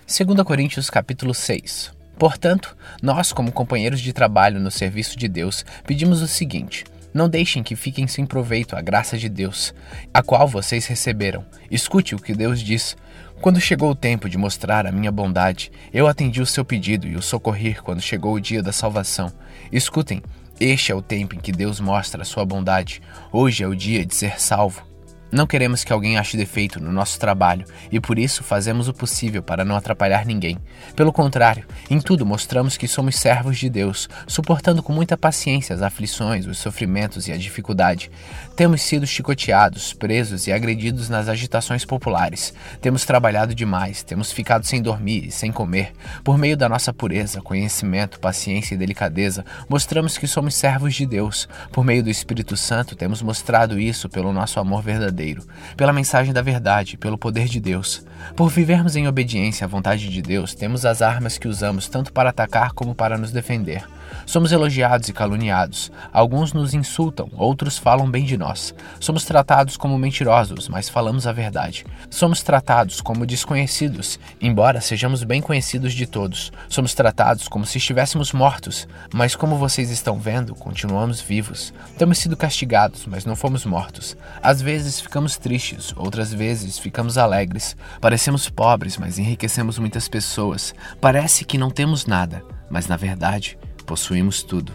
Segunda 0.06 0.42
Coríntios 0.42 0.88
capítulo 0.88 1.34
6. 1.34 1.92
Portanto, 2.18 2.74
nós, 3.02 3.30
como 3.30 3.52
companheiros 3.52 4.00
de 4.00 4.14
trabalho 4.14 4.58
no 4.58 4.70
serviço 4.70 5.18
de 5.18 5.28
Deus, 5.28 5.66
pedimos 5.86 6.22
o 6.22 6.26
seguinte: 6.26 6.86
não 7.12 7.28
deixem 7.28 7.62
que 7.62 7.76
fiquem 7.76 8.06
sem 8.06 8.24
proveito 8.24 8.74
a 8.74 8.80
graça 8.80 9.18
de 9.18 9.28
Deus, 9.28 9.74
a 10.14 10.22
qual 10.22 10.48
vocês 10.48 10.86
receberam. 10.86 11.44
Escute 11.70 12.14
o 12.14 12.18
que 12.18 12.34
Deus 12.34 12.60
diz. 12.60 12.96
Quando 13.42 13.60
chegou 13.60 13.90
o 13.90 13.94
tempo 13.94 14.30
de 14.30 14.38
mostrar 14.38 14.86
a 14.86 14.92
minha 14.92 15.12
bondade, 15.12 15.70
eu 15.92 16.06
atendi 16.06 16.40
o 16.40 16.46
seu 16.46 16.64
pedido 16.64 17.06
e 17.06 17.16
o 17.16 17.22
socorri 17.22 17.74
quando 17.74 18.00
chegou 18.00 18.32
o 18.32 18.40
dia 18.40 18.62
da 18.62 18.72
salvação. 18.72 19.30
Escutem, 19.70 20.22
este 20.58 20.92
é 20.92 20.94
o 20.94 21.02
tempo 21.02 21.34
em 21.34 21.38
que 21.38 21.52
Deus 21.52 21.80
mostra 21.80 22.22
a 22.22 22.24
sua 22.24 22.44
bondade. 22.44 23.02
Hoje 23.30 23.62
é 23.62 23.66
o 23.66 23.74
dia 23.74 24.04
de 24.04 24.14
ser 24.14 24.40
salvo. 24.40 24.82
Não 25.30 25.44
queremos 25.44 25.82
que 25.82 25.92
alguém 25.92 26.16
ache 26.16 26.36
defeito 26.36 26.78
no 26.78 26.92
nosso 26.92 27.18
trabalho 27.18 27.66
e 27.90 27.98
por 27.98 28.16
isso 28.16 28.44
fazemos 28.44 28.86
o 28.86 28.94
possível 28.94 29.42
para 29.42 29.64
não 29.64 29.74
atrapalhar 29.74 30.24
ninguém. 30.24 30.56
Pelo 30.94 31.12
contrário, 31.12 31.64
em 31.90 32.00
tudo 32.00 32.24
mostramos 32.24 32.76
que 32.76 32.86
somos 32.86 33.16
servos 33.16 33.58
de 33.58 33.68
Deus, 33.68 34.08
suportando 34.28 34.84
com 34.84 34.92
muita 34.92 35.18
paciência 35.18 35.74
as 35.74 35.82
aflições, 35.82 36.46
os 36.46 36.58
sofrimentos 36.58 37.26
e 37.26 37.32
a 37.32 37.36
dificuldade. 37.36 38.08
Temos 38.54 38.82
sido 38.82 39.04
chicoteados, 39.04 39.92
presos 39.92 40.46
e 40.46 40.52
agredidos 40.52 41.08
nas 41.08 41.28
agitações 41.28 41.84
populares. 41.84 42.54
Temos 42.80 43.04
trabalhado 43.04 43.52
demais, 43.52 44.04
temos 44.04 44.30
ficado 44.30 44.64
sem 44.64 44.80
dormir 44.80 45.26
e 45.26 45.32
sem 45.32 45.50
comer. 45.50 45.92
Por 46.22 46.38
meio 46.38 46.56
da 46.56 46.68
nossa 46.68 46.92
pureza, 46.92 47.42
conhecimento, 47.42 48.20
paciência 48.20 48.76
e 48.76 48.78
delicadeza, 48.78 49.44
mostramos 49.68 50.16
que 50.16 50.28
somos 50.28 50.54
servos 50.54 50.94
de 50.94 51.04
Deus. 51.04 51.48
Por 51.72 51.84
meio 51.84 52.04
do 52.04 52.10
Espírito 52.10 52.56
Santo, 52.56 52.94
temos 52.94 53.20
mostrado 53.22 53.78
isso 53.80 54.08
pelo 54.08 54.32
nosso 54.32 54.60
amor 54.60 54.82
verdadeiro 54.82 55.15
verdadeiro, 55.16 55.42
pela 55.76 55.92
mensagem 55.92 56.32
da 56.32 56.42
verdade, 56.42 56.98
pelo 56.98 57.16
poder 57.16 57.48
de 57.48 57.58
Deus. 57.58 58.04
Por 58.36 58.50
vivermos 58.50 58.94
em 58.94 59.08
obediência 59.08 59.64
à 59.64 59.68
vontade 59.68 60.08
de 60.08 60.20
Deus, 60.20 60.54
temos 60.54 60.84
as 60.84 61.00
armas 61.00 61.38
que 61.38 61.48
usamos 61.48 61.88
tanto 61.88 62.12
para 62.12 62.30
atacar 62.30 62.72
como 62.72 62.94
para 62.94 63.16
nos 63.16 63.32
defender. 63.32 63.84
Somos 64.24 64.52
elogiados 64.52 65.08
e 65.08 65.12
caluniados. 65.12 65.90
Alguns 66.12 66.52
nos 66.52 66.74
insultam, 66.74 67.28
outros 67.36 67.78
falam 67.78 68.10
bem 68.10 68.24
de 68.24 68.36
nós. 68.36 68.74
Somos 69.00 69.24
tratados 69.24 69.76
como 69.76 69.98
mentirosos, 69.98 70.68
mas 70.68 70.88
falamos 70.88 71.26
a 71.26 71.32
verdade. 71.32 71.84
Somos 72.10 72.42
tratados 72.42 73.00
como 73.00 73.26
desconhecidos, 73.26 74.18
embora 74.40 74.80
sejamos 74.80 75.22
bem 75.22 75.40
conhecidos 75.40 75.94
de 75.94 76.06
todos. 76.06 76.52
Somos 76.68 76.94
tratados 76.94 77.48
como 77.48 77.66
se 77.66 77.78
estivéssemos 77.78 78.32
mortos, 78.32 78.88
mas 79.12 79.36
como 79.36 79.56
vocês 79.56 79.90
estão 79.90 80.18
vendo, 80.18 80.54
continuamos 80.54 81.20
vivos. 81.20 81.72
Temos 81.98 82.18
sido 82.18 82.36
castigados, 82.36 83.06
mas 83.06 83.24
não 83.24 83.36
fomos 83.36 83.64
mortos. 83.64 84.16
Às 84.42 84.60
vezes 84.60 85.00
ficamos 85.00 85.36
tristes, 85.36 85.92
outras 85.96 86.32
vezes 86.32 86.78
ficamos 86.78 87.18
alegres. 87.18 87.76
Parecemos 88.00 88.48
pobres, 88.48 88.96
mas 88.96 89.18
enriquecemos 89.18 89.78
muitas 89.78 90.08
pessoas. 90.08 90.74
Parece 91.00 91.44
que 91.44 91.58
não 91.58 91.70
temos 91.70 92.06
nada, 92.06 92.42
mas 92.70 92.86
na 92.86 92.96
verdade 92.96 93.58
possuímos 93.86 94.44
tudo. 94.44 94.72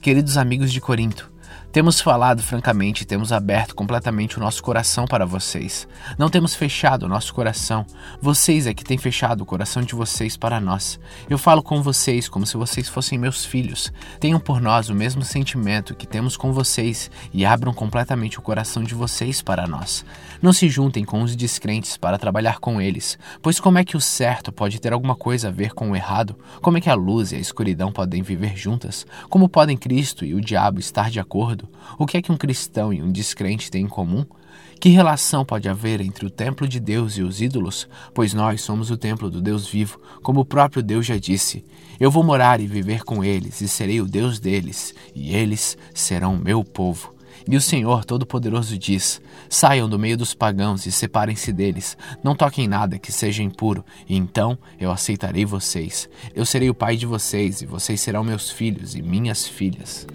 Queridos 0.00 0.36
amigos 0.36 0.72
de 0.72 0.80
Corinto, 0.80 1.29
temos 1.72 2.00
falado 2.00 2.42
francamente, 2.42 3.04
temos 3.04 3.32
aberto 3.32 3.76
completamente 3.76 4.36
o 4.36 4.40
nosso 4.40 4.60
coração 4.60 5.06
para 5.06 5.24
vocês. 5.24 5.86
Não 6.18 6.28
temos 6.28 6.54
fechado 6.54 7.04
o 7.04 7.08
nosso 7.08 7.32
coração. 7.32 7.86
Vocês 8.20 8.66
é 8.66 8.74
que 8.74 8.82
têm 8.82 8.98
fechado 8.98 9.42
o 9.42 9.46
coração 9.46 9.80
de 9.80 9.94
vocês 9.94 10.36
para 10.36 10.60
nós. 10.60 10.98
Eu 11.28 11.38
falo 11.38 11.62
com 11.62 11.80
vocês 11.80 12.28
como 12.28 12.44
se 12.44 12.56
vocês 12.56 12.88
fossem 12.88 13.18
meus 13.18 13.44
filhos. 13.44 13.92
Tenham 14.18 14.40
por 14.40 14.60
nós 14.60 14.88
o 14.88 14.94
mesmo 14.96 15.22
sentimento 15.22 15.94
que 15.94 16.08
temos 16.08 16.36
com 16.36 16.52
vocês 16.52 17.08
e 17.32 17.46
abram 17.46 17.72
completamente 17.72 18.40
o 18.40 18.42
coração 18.42 18.82
de 18.82 18.94
vocês 18.94 19.40
para 19.40 19.68
nós. 19.68 20.04
Não 20.42 20.52
se 20.52 20.68
juntem 20.68 21.04
com 21.04 21.22
os 21.22 21.36
descrentes 21.36 21.96
para 21.96 22.18
trabalhar 22.18 22.58
com 22.58 22.80
eles, 22.80 23.16
pois 23.40 23.60
como 23.60 23.78
é 23.78 23.84
que 23.84 23.96
o 23.96 24.00
certo 24.00 24.50
pode 24.50 24.80
ter 24.80 24.92
alguma 24.92 25.14
coisa 25.14 25.48
a 25.48 25.52
ver 25.52 25.72
com 25.72 25.90
o 25.90 25.96
errado? 25.96 26.36
Como 26.60 26.78
é 26.78 26.80
que 26.80 26.90
a 26.90 26.94
luz 26.94 27.30
e 27.30 27.36
a 27.36 27.38
escuridão 27.38 27.92
podem 27.92 28.22
viver 28.22 28.56
juntas? 28.56 29.06
Como 29.28 29.48
podem 29.48 29.76
Cristo 29.76 30.24
e 30.24 30.34
o 30.34 30.40
diabo 30.40 30.80
estar 30.80 31.10
de 31.10 31.20
acordo? 31.20 31.59
O 31.98 32.06
que 32.06 32.16
é 32.16 32.22
que 32.22 32.32
um 32.32 32.36
cristão 32.36 32.92
e 32.92 33.02
um 33.02 33.10
descrente 33.10 33.70
têm 33.70 33.84
em 33.84 33.88
comum? 33.88 34.24
Que 34.80 34.88
relação 34.88 35.44
pode 35.44 35.68
haver 35.68 36.00
entre 36.00 36.24
o 36.24 36.30
templo 36.30 36.66
de 36.66 36.80
Deus 36.80 37.18
e 37.18 37.22
os 37.22 37.40
ídolos? 37.42 37.86
Pois 38.14 38.32
nós 38.32 38.62
somos 38.62 38.90
o 38.90 38.96
templo 38.96 39.30
do 39.30 39.40
Deus 39.40 39.68
vivo, 39.68 40.00
como 40.22 40.40
o 40.40 40.44
próprio 40.44 40.82
Deus 40.82 41.04
já 41.04 41.18
disse: 41.18 41.64
Eu 41.98 42.10
vou 42.10 42.24
morar 42.24 42.60
e 42.60 42.66
viver 42.66 43.04
com 43.04 43.22
eles, 43.22 43.60
e 43.60 43.68
serei 43.68 44.00
o 44.00 44.06
Deus 44.06 44.40
deles, 44.40 44.94
e 45.14 45.34
eles 45.34 45.76
serão 45.92 46.36
meu 46.36 46.64
povo. 46.64 47.14
E 47.48 47.56
o 47.56 47.60
Senhor 47.60 48.04
Todo-Poderoso 48.04 48.78
diz: 48.78 49.20
Saiam 49.48 49.88
do 49.88 49.98
meio 49.98 50.16
dos 50.16 50.34
pagãos 50.34 50.86
e 50.86 50.92
separem-se 50.92 51.52
deles. 51.52 51.96
Não 52.22 52.34
toquem 52.34 52.68
nada 52.68 52.98
que 52.98 53.12
seja 53.12 53.42
impuro, 53.42 53.84
e 54.08 54.16
então 54.16 54.58
eu 54.78 54.90
aceitarei 54.90 55.44
vocês. 55.44 56.08
Eu 56.34 56.46
serei 56.46 56.70
o 56.70 56.74
pai 56.74 56.96
de 56.96 57.06
vocês, 57.06 57.60
e 57.62 57.66
vocês 57.66 58.00
serão 58.00 58.24
meus 58.24 58.50
filhos 58.50 58.94
e 58.94 59.02
minhas 59.02 59.46
filhas. 59.46 60.06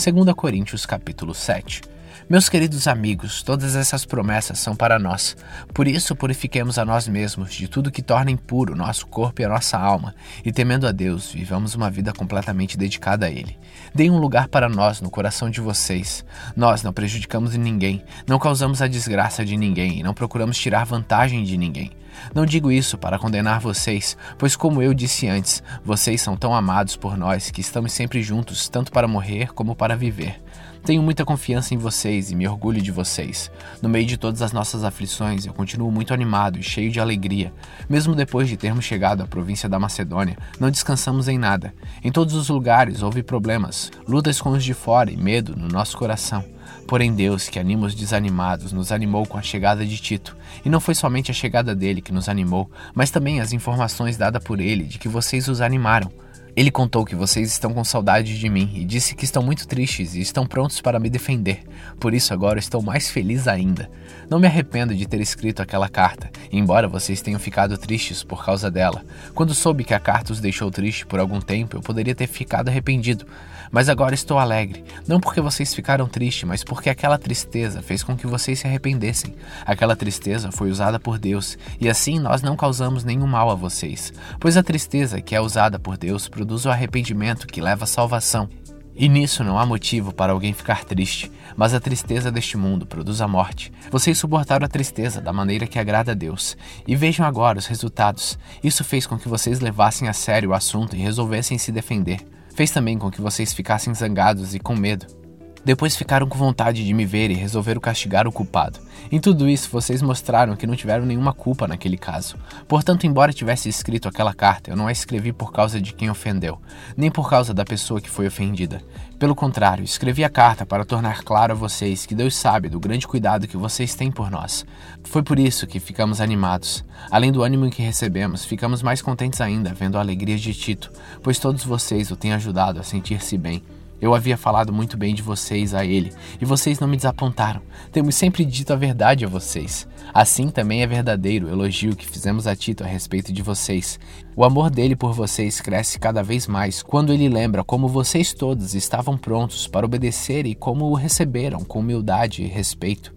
2 0.00 0.32
Coríntios 0.34 0.86
capítulo 0.86 1.34
7. 1.34 1.82
Meus 2.26 2.48
queridos 2.48 2.88
amigos, 2.88 3.42
todas 3.42 3.76
essas 3.76 4.06
promessas 4.06 4.58
são 4.58 4.74
para 4.74 4.98
nós. 4.98 5.36
Por 5.74 5.86
isso, 5.86 6.16
purifiquemos 6.16 6.78
a 6.78 6.86
nós 6.86 7.06
mesmos 7.06 7.52
de 7.52 7.68
tudo 7.68 7.90
que 7.90 8.00
torna 8.00 8.30
impuro 8.30 8.74
nosso 8.74 9.06
corpo 9.06 9.42
e 9.42 9.44
a 9.44 9.48
nossa 9.50 9.76
alma, 9.76 10.14
e 10.42 10.50
temendo 10.50 10.86
a 10.86 10.90
Deus, 10.90 11.30
vivamos 11.30 11.74
uma 11.74 11.90
vida 11.90 12.14
completamente 12.14 12.78
dedicada 12.78 13.26
a 13.26 13.30
Ele. 13.30 13.58
Deem 13.94 14.10
um 14.10 14.16
lugar 14.16 14.48
para 14.48 14.70
nós 14.70 15.02
no 15.02 15.10
coração 15.10 15.50
de 15.50 15.60
vocês. 15.60 16.24
Nós 16.56 16.82
não 16.82 16.94
prejudicamos 16.94 17.54
ninguém, 17.54 18.02
não 18.26 18.38
causamos 18.38 18.80
a 18.80 18.88
desgraça 18.88 19.44
de 19.44 19.54
ninguém 19.54 20.00
e 20.00 20.02
não 20.02 20.14
procuramos 20.14 20.56
tirar 20.56 20.86
vantagem 20.86 21.44
de 21.44 21.58
ninguém. 21.58 21.90
Não 22.34 22.46
digo 22.46 22.70
isso 22.70 22.98
para 22.98 23.18
condenar 23.18 23.60
vocês, 23.60 24.16
pois, 24.38 24.56
como 24.56 24.82
eu 24.82 24.94
disse 24.94 25.28
antes, 25.28 25.62
vocês 25.84 26.20
são 26.20 26.36
tão 26.36 26.54
amados 26.54 26.96
por 26.96 27.16
nós 27.16 27.50
que 27.50 27.60
estamos 27.60 27.92
sempre 27.92 28.22
juntos, 28.22 28.68
tanto 28.68 28.92
para 28.92 29.08
morrer 29.08 29.52
como 29.52 29.74
para 29.74 29.96
viver. 29.96 30.40
Tenho 30.82 31.02
muita 31.02 31.26
confiança 31.26 31.74
em 31.74 31.78
vocês 31.78 32.30
e 32.30 32.34
me 32.34 32.48
orgulho 32.48 32.80
de 32.80 32.90
vocês. 32.90 33.50
No 33.82 33.88
meio 33.88 34.06
de 34.06 34.16
todas 34.16 34.40
as 34.40 34.52
nossas 34.52 34.82
aflições, 34.82 35.44
eu 35.44 35.52
continuo 35.52 35.90
muito 35.90 36.14
animado 36.14 36.58
e 36.58 36.62
cheio 36.62 36.90
de 36.90 36.98
alegria. 36.98 37.52
Mesmo 37.88 38.14
depois 38.14 38.48
de 38.48 38.56
termos 38.56 38.84
chegado 38.84 39.22
à 39.22 39.26
província 39.26 39.68
da 39.68 39.78
Macedônia, 39.78 40.38
não 40.58 40.70
descansamos 40.70 41.28
em 41.28 41.38
nada. 41.38 41.74
Em 42.02 42.10
todos 42.10 42.34
os 42.34 42.48
lugares 42.48 43.02
houve 43.02 43.22
problemas, 43.22 43.90
lutas 44.08 44.40
com 44.40 44.50
os 44.50 44.64
de 44.64 44.72
fora 44.72 45.10
e 45.10 45.16
medo 45.16 45.54
no 45.54 45.68
nosso 45.68 45.98
coração. 45.98 46.44
Porém, 46.90 47.14
Deus, 47.14 47.48
que 47.48 47.60
anima 47.60 47.86
os 47.86 47.94
desanimados, 47.94 48.72
nos 48.72 48.90
animou 48.90 49.24
com 49.24 49.38
a 49.38 49.42
chegada 49.42 49.86
de 49.86 49.96
Tito. 49.96 50.36
E 50.64 50.68
não 50.68 50.80
foi 50.80 50.92
somente 50.92 51.30
a 51.30 51.34
chegada 51.34 51.72
dele 51.72 52.00
que 52.00 52.12
nos 52.12 52.28
animou, 52.28 52.68
mas 52.92 53.12
também 53.12 53.40
as 53.40 53.52
informações 53.52 54.16
dadas 54.16 54.42
por 54.42 54.58
ele 54.58 54.82
de 54.82 54.98
que 54.98 55.08
vocês 55.08 55.46
os 55.46 55.60
animaram. 55.60 56.10
Ele 56.56 56.70
contou 56.70 57.04
que 57.04 57.14
vocês 57.14 57.50
estão 57.50 57.72
com 57.72 57.84
saudade 57.84 58.38
de 58.38 58.48
mim 58.48 58.70
e 58.74 58.84
disse 58.84 59.14
que 59.14 59.24
estão 59.24 59.42
muito 59.42 59.66
tristes 59.68 60.14
e 60.14 60.20
estão 60.20 60.46
prontos 60.46 60.80
para 60.80 60.98
me 60.98 61.08
defender. 61.08 61.62
Por 61.98 62.12
isso 62.12 62.34
agora 62.34 62.58
estou 62.58 62.82
mais 62.82 63.10
feliz 63.10 63.46
ainda. 63.46 63.90
Não 64.28 64.40
me 64.40 64.46
arrependo 64.46 64.94
de 64.94 65.06
ter 65.06 65.20
escrito 65.20 65.62
aquela 65.62 65.88
carta, 65.88 66.30
embora 66.52 66.88
vocês 66.88 67.22
tenham 67.22 67.38
ficado 67.38 67.78
tristes 67.78 68.22
por 68.22 68.44
causa 68.44 68.70
dela. 68.70 69.04
Quando 69.34 69.54
soube 69.54 69.84
que 69.84 69.94
a 69.94 70.00
carta 70.00 70.32
os 70.32 70.40
deixou 70.40 70.70
triste 70.70 71.06
por 71.06 71.20
algum 71.20 71.40
tempo, 71.40 71.76
eu 71.76 71.80
poderia 71.80 72.14
ter 72.14 72.26
ficado 72.26 72.68
arrependido. 72.68 73.26
Mas 73.72 73.88
agora 73.88 74.14
estou 74.14 74.38
alegre, 74.38 74.84
não 75.06 75.20
porque 75.20 75.40
vocês 75.40 75.72
ficaram 75.72 76.08
tristes, 76.08 76.42
mas 76.42 76.64
porque 76.64 76.90
aquela 76.90 77.16
tristeza 77.16 77.80
fez 77.80 78.02
com 78.02 78.16
que 78.16 78.26
vocês 78.26 78.58
se 78.58 78.66
arrependessem. 78.66 79.36
Aquela 79.64 79.94
tristeza 79.94 80.50
foi 80.50 80.70
usada 80.70 80.98
por 80.98 81.18
Deus, 81.18 81.56
e 81.80 81.88
assim 81.88 82.18
nós 82.18 82.42
não 82.42 82.56
causamos 82.56 83.04
nenhum 83.04 83.28
mal 83.28 83.48
a 83.48 83.54
vocês. 83.54 84.12
Pois 84.40 84.56
a 84.56 84.62
tristeza 84.62 85.20
que 85.20 85.36
é 85.36 85.40
usada 85.40 85.78
por 85.78 85.96
Deus 85.96 86.26
produz 86.40 86.64
o 86.64 86.70
arrependimento 86.70 87.46
que 87.46 87.60
leva 87.60 87.84
à 87.84 87.86
salvação. 87.86 88.48
E 88.96 89.10
nisso 89.10 89.44
não 89.44 89.58
há 89.58 89.66
motivo 89.66 90.10
para 90.10 90.32
alguém 90.32 90.54
ficar 90.54 90.86
triste, 90.86 91.30
mas 91.54 91.74
a 91.74 91.80
tristeza 91.80 92.32
deste 92.32 92.56
mundo 92.56 92.86
produz 92.86 93.20
a 93.20 93.28
morte. 93.28 93.70
Vocês 93.90 94.16
suportaram 94.16 94.64
a 94.64 94.68
tristeza 94.68 95.20
da 95.20 95.34
maneira 95.34 95.66
que 95.66 95.78
agrada 95.78 96.12
a 96.12 96.14
Deus. 96.14 96.56
E 96.88 96.96
vejam 96.96 97.26
agora 97.26 97.58
os 97.58 97.66
resultados. 97.66 98.38
Isso 98.64 98.82
fez 98.82 99.06
com 99.06 99.18
que 99.18 99.28
vocês 99.28 99.60
levassem 99.60 100.08
a 100.08 100.14
sério 100.14 100.50
o 100.50 100.54
assunto 100.54 100.96
e 100.96 100.98
resolvessem 100.98 101.58
se 101.58 101.70
defender. 101.70 102.26
Fez 102.54 102.70
também 102.70 102.98
com 102.98 103.10
que 103.10 103.20
vocês 103.20 103.52
ficassem 103.52 103.94
zangados 103.94 104.54
e 104.54 104.58
com 104.58 104.74
medo. 104.74 105.19
Depois 105.64 105.94
ficaram 105.94 106.26
com 106.26 106.38
vontade 106.38 106.84
de 106.84 106.94
me 106.94 107.04
ver 107.04 107.30
e 107.30 107.34
resolveram 107.34 107.80
castigar 107.80 108.26
o 108.26 108.32
culpado. 108.32 108.80
Em 109.12 109.20
tudo 109.20 109.48
isso, 109.48 109.68
vocês 109.70 110.00
mostraram 110.00 110.56
que 110.56 110.66
não 110.66 110.74
tiveram 110.74 111.04
nenhuma 111.04 111.34
culpa 111.34 111.68
naquele 111.68 111.98
caso. 111.98 112.36
Portanto, 112.66 113.06
embora 113.06 113.32
tivesse 113.32 113.68
escrito 113.68 114.08
aquela 114.08 114.32
carta, 114.32 114.70
eu 114.70 114.76
não 114.76 114.86
a 114.86 114.92
escrevi 114.92 115.32
por 115.32 115.52
causa 115.52 115.80
de 115.80 115.92
quem 115.92 116.08
ofendeu, 116.08 116.58
nem 116.96 117.10
por 117.10 117.28
causa 117.28 117.52
da 117.52 117.64
pessoa 117.64 118.00
que 118.00 118.08
foi 118.08 118.26
ofendida. 118.26 118.82
Pelo 119.18 119.34
contrário, 119.34 119.84
escrevi 119.84 120.24
a 120.24 120.30
carta 120.30 120.64
para 120.64 120.84
tornar 120.84 121.22
claro 121.22 121.52
a 121.52 121.56
vocês 121.56 122.06
que 122.06 122.14
Deus 122.14 122.34
sabe 122.34 122.70
do 122.70 122.80
grande 122.80 123.06
cuidado 123.06 123.46
que 123.46 123.56
vocês 123.56 123.94
têm 123.94 124.10
por 124.10 124.30
nós. 124.30 124.64
Foi 125.04 125.22
por 125.22 125.38
isso 125.38 125.66
que 125.66 125.78
ficamos 125.78 126.22
animados. 126.22 126.82
Além 127.10 127.30
do 127.30 127.42
ânimo 127.42 127.68
que 127.68 127.82
recebemos, 127.82 128.46
ficamos 128.46 128.82
mais 128.82 129.02
contentes 129.02 129.42
ainda 129.42 129.74
vendo 129.74 129.98
a 129.98 130.00
alegria 130.00 130.38
de 130.38 130.54
Tito, 130.54 130.90
pois 131.22 131.38
todos 131.38 131.64
vocês 131.64 132.10
o 132.10 132.16
têm 132.16 132.32
ajudado 132.32 132.80
a 132.80 132.82
sentir-se 132.82 133.36
bem. 133.36 133.62
Eu 134.00 134.14
havia 134.14 134.36
falado 134.36 134.72
muito 134.72 134.96
bem 134.96 135.14
de 135.14 135.22
vocês 135.22 135.74
a 135.74 135.84
ele, 135.84 136.12
e 136.40 136.44
vocês 136.44 136.80
não 136.80 136.88
me 136.88 136.96
desapontaram. 136.96 137.60
Temos 137.92 138.14
sempre 138.14 138.44
dito 138.44 138.72
a 138.72 138.76
verdade 138.76 139.24
a 139.24 139.28
vocês. 139.28 139.86
Assim 140.12 140.48
também 140.48 140.82
é 140.82 140.86
verdadeiro 140.86 141.46
o 141.46 141.50
elogio 141.50 141.94
que 141.94 142.08
fizemos 142.08 142.46
a 142.46 142.56
Tito 142.56 142.82
a 142.82 142.86
respeito 142.86 143.32
de 143.32 143.42
vocês. 143.42 144.00
O 144.34 144.44
amor 144.44 144.70
dele 144.70 144.96
por 144.96 145.12
vocês 145.12 145.60
cresce 145.60 145.98
cada 145.98 146.22
vez 146.22 146.46
mais 146.46 146.82
quando 146.82 147.12
ele 147.12 147.28
lembra 147.28 147.62
como 147.62 147.88
vocês 147.88 148.32
todos 148.32 148.74
estavam 148.74 149.18
prontos 149.18 149.66
para 149.66 149.86
obedecer 149.86 150.46
e 150.46 150.54
como 150.54 150.86
o 150.86 150.94
receberam 150.94 151.64
com 151.64 151.80
humildade 151.80 152.42
e 152.42 152.46
respeito. 152.46 153.14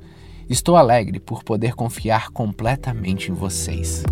Estou 0.49 0.75
alegre 0.75 1.19
por 1.19 1.43
poder 1.43 1.73
confiar 1.73 2.29
completamente 2.29 3.31
em 3.31 3.33
vocês. 3.33 4.03